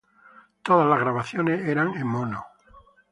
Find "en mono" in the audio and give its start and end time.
1.93-2.43